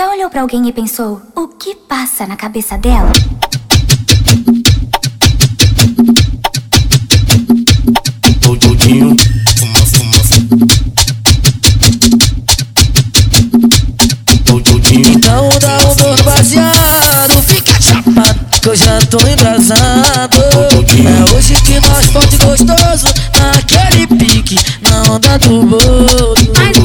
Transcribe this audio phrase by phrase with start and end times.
[0.00, 3.12] Já olhou pra alguém e pensou: o que passa na cabeça dela?
[14.90, 20.38] Então dá um dor baseado, fica chapado, que eu já tô embrasado.
[20.40, 23.06] É hoje que nós pode gostoso,
[23.38, 26.79] naquele pique, na onda do bolo.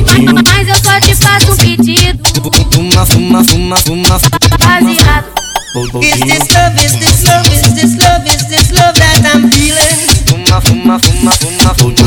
[3.09, 5.31] Fuma, fuma, fuma, fuma, Baseado.
[6.01, 10.15] Is this love, is this love, is this love, is this love that I'm feeling?
[10.25, 12.04] fuma, fuma, fuma, fuma, Is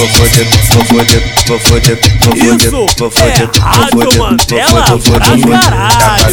[0.00, 3.50] Vou foder, vou foder, vou foder, vou foder, vou foder,
[3.92, 4.30] vou foder,
[4.70, 5.58] vou foder, vou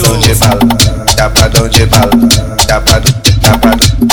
[0.08, 0.38] foder,
[1.18, 2.12] Chapadão de bala,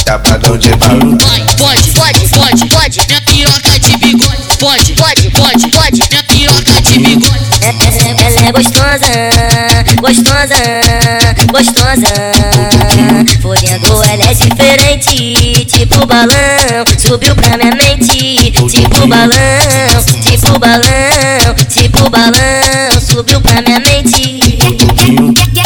[0.05, 1.16] chapadão de bala.
[1.56, 4.42] Pode, pode, pode, pode, minha piroca de bigode.
[4.58, 7.44] Pode, pode, pode, pode, minha piroca de bigode.
[7.62, 9.12] Ela é gostosa,
[10.00, 10.56] gostosa,
[11.52, 12.12] gostosa.
[13.41, 16.84] Fodendo, ela é diferente, tipo balão.
[16.98, 19.34] Subiu pra minha mente, tipo balão,
[20.22, 23.00] tipo balão, tipo balão.
[23.00, 24.40] Subiu pra minha mente.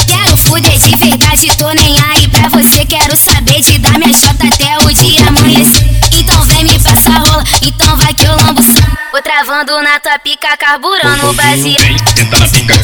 [0.06, 2.84] Quero fuder de verdade, tô nem aí pra você.
[2.84, 5.86] Quero saber de dar minha chota até o dia amanhecer.
[6.12, 8.62] Então vem me passar rola, então vai que eu lambo.
[9.10, 11.80] Vou travando na tua pica, carburando o baseado.
[11.80, 12.74] Vem, senta na pica,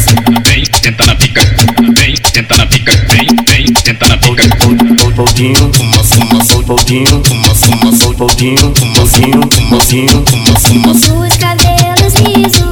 [0.44, 1.41] vem, senta na pica,
[1.97, 4.44] vem, senta na pica, vem, vem, senta na pica.
[5.15, 5.71] Todinho,
[6.43, 9.41] soltinho, uma fuma soltinho, uma fio,
[9.71, 11.28] uma fio, uma fuma.
[11.39, 12.64] Cabelos lisos.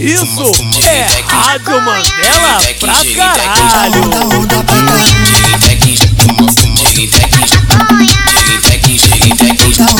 [0.00, 0.50] Isso
[0.82, 4.02] é Rádio Mandela pra caralho.
[4.02, 4.96] Onda, onda pra cá,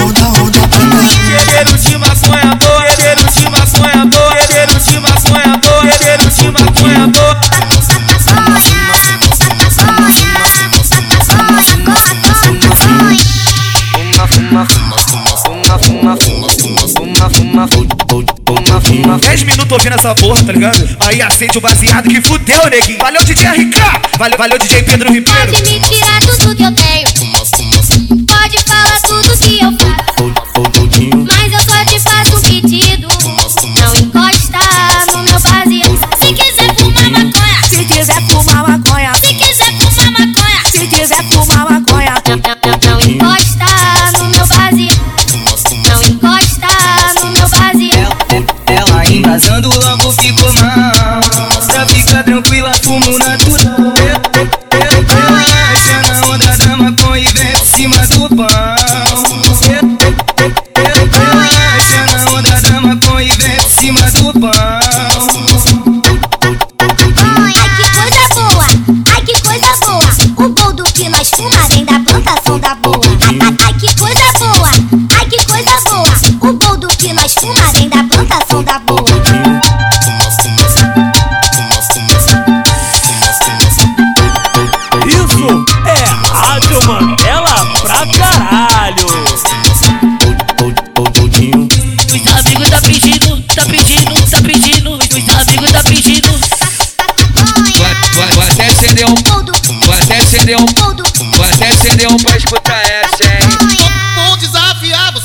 [0.09, 1.01] onda, onda pra cá.
[1.45, 7.07] Cheiro de maconha boa, cheiro de maconha boa, cheiro de maconha boa, cheiro de maconha
[7.09, 7.41] boa.
[14.31, 19.19] Fuma, fuma, fuma, fuma, fuma, fuma, fuma, fuma, fuma, fuma, fuma.
[19.19, 20.97] 10 minutos ouvindo essa porra, tá ligado?
[21.07, 22.99] Aí acende o baseado que fudeu, neguinho.
[22.99, 24.19] Valeu, DJ RK.
[24.19, 25.53] Valeu, valeu, DJ Pedro Ribeiro.
[25.53, 27.10] Pode me tirar tudo que eu tenho,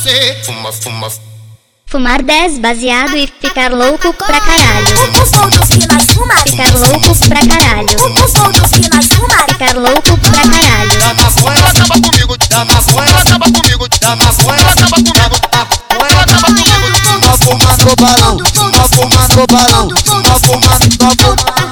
[0.05, 0.37] você.
[1.87, 4.87] Fumar 10 baseado e ficar louco pra caralho.
[4.99, 6.35] O, o boldo que nós fuma.
[6.45, 7.87] Ficar louco pra caralho.
[7.99, 9.37] O, o boldo que nós fuma.
[9.47, 10.99] Ficar louco pra caralho.
[10.99, 12.37] Da maconha, acaba comigo.
[12.49, 13.87] Da maconha, acaba comigo.
[13.99, 15.39] Da maconha, acaba comigo.
[15.53, 16.85] Da maconha, acaba comigo.
[17.21, 18.37] Nós fumando balão.
[18.37, 19.87] Nós fumando balão.
[19.87, 21.64] Nós fumando, nós fumando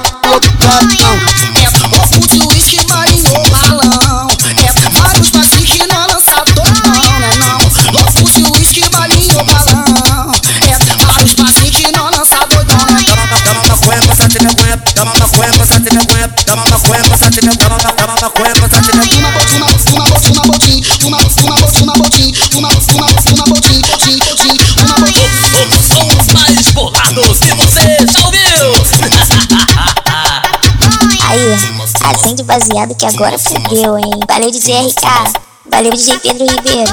[32.04, 34.10] acende baseado que agora fudeu, hein?
[34.28, 35.32] Valeu DJ RK.
[35.70, 36.92] Valeu DJ Pedro Ribeiro.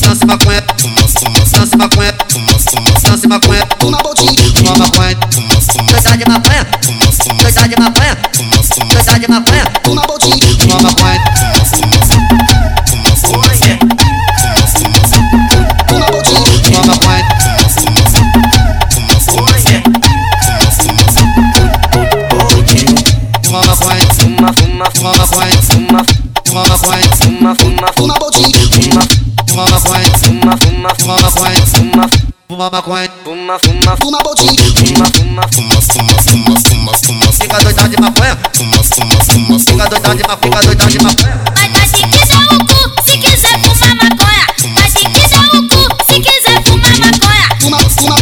[0.00, 0.62] Dança maconha.
[1.52, 2.14] Dança maconha.
[3.02, 3.66] Dança maconha.
[3.80, 4.26] Fuma, botim.
[4.56, 5.16] Fuma maconha.
[5.86, 6.66] Doidade de maconha.
[7.38, 8.49] Doidade de maconha.
[9.10, 9.64] Doidade de maconha.
[9.82, 10.30] Fuma, botim.
[10.60, 11.18] Fuma maconha.
[15.88, 16.38] Fuma, botim.
[16.62, 17.24] Fuma maconha.
[23.42, 24.06] Fuma maconha.
[24.14, 25.56] Fuma, fuma, fuma maconha.
[25.62, 26.04] Fuma,
[26.46, 27.08] fuma maconha.
[27.16, 28.52] Fuma, fuma, Fuma, botim.
[28.70, 29.02] fuma,
[29.48, 30.08] fuma maconha.
[30.20, 31.58] Fuma, fuma, fuma maconha.
[31.66, 32.08] Fuma,
[32.46, 33.10] fuma maconha.
[33.24, 33.90] Fuma, fuma,
[36.30, 37.32] Fuma, fuma, fuma.
[37.32, 38.36] Fica doidão de maconha.
[39.80, 40.22] Fica doidão de.
[40.22, 40.98] Fica doidão de
[41.88, 44.44] se quiser o cu, se quiser fumar maconha.
[44.74, 47.48] Mas se quiser o cu, se quiser fumar maconha.
[47.70, 48.20] Maconha.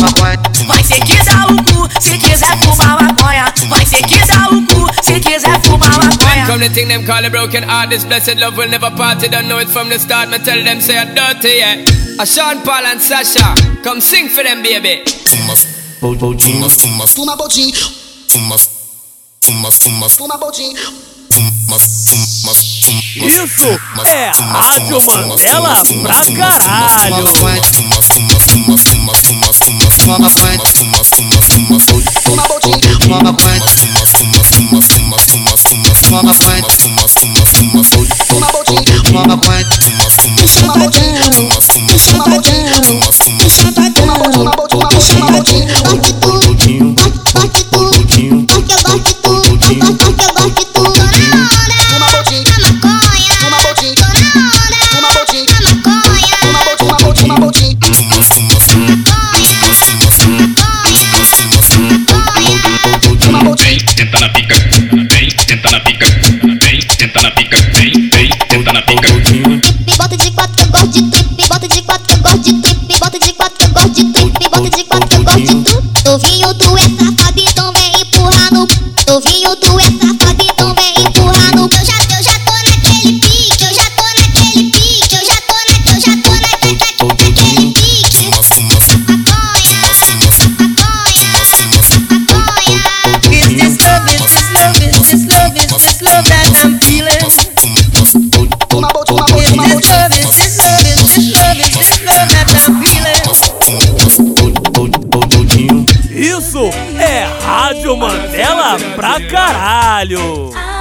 [0.00, 0.36] maconha.
[1.06, 3.52] Que dar o cu se quiser fumar maconha.
[4.06, 6.46] Que dar o cu se quiser fumar maconha.
[6.46, 7.90] Come the thing them call a broken heart.
[7.90, 9.20] This blessed love will never part.
[9.22, 10.28] You don't know it from the start.
[10.30, 12.20] Me tell them say I'm dirty, yeah.
[12.20, 15.02] A Sean Paul and Sasha, come sing for them, baby.
[16.00, 16.60] Botim.
[18.30, 18.56] Fuma,
[19.70, 20.74] fuma, Fuma, botim.
[21.30, 22.52] fuma, fuma,
[23.26, 23.66] Isso
[24.06, 27.26] é Rádio Mandela pra caralho.
[27.28, 27.50] Fuma
[30.18, 30.58] maconha.
[32.24, 32.80] Fuma, botim.
[32.80, 33.60] Fuma maconha.
[35.92, 36.62] Fuma maconha.
[38.26, 38.84] Fuma, botim.
[39.04, 39.66] Fuma maconha.
[40.16, 40.48] Fuma, botim.
[40.48, 41.02] Fuma, botim.
[41.98, 42.24] Fuma,
[106.10, 110.50] Isso é Rádio Mandela pra caralho.
[110.52, 110.80] I'm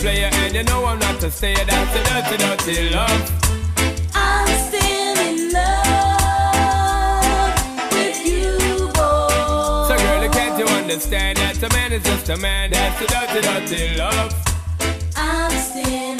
[0.00, 1.64] player, and you know I'm not a stayer.
[1.66, 3.48] That's a dirty, dirty love.
[4.12, 5.07] So, girl,
[10.90, 12.70] understand that a man is just a man.
[12.70, 14.32] That's the dirty, dirty love.
[15.16, 16.17] I'm still.